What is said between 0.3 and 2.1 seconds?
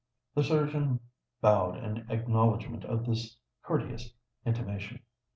The surgeon bowed in